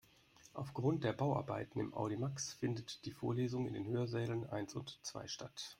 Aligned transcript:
Aufgrund 0.55 1.03
der 1.03 1.13
Bauarbeiten 1.13 1.79
im 1.79 1.93
Audimax 1.93 2.53
findet 2.53 3.05
die 3.05 3.11
Vorlesung 3.11 3.67
in 3.67 3.75
den 3.75 3.85
Hörsälen 3.85 4.49
eins 4.49 4.73
und 4.73 4.97
zwei 5.03 5.27
statt. 5.27 5.69